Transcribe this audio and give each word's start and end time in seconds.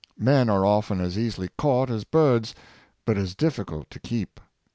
Men 0.17 0.49
are 0.49 0.65
often 0.65 0.99
as 0.99 1.15
easily 1.15 1.49
caugKt 1.59 1.91
as 1.91 2.05
birds, 2.05 2.55
but 3.05 3.19
as 3.19 3.35
difficult 3.35 3.87
to 3.91 3.99
keep. 3.99 4.39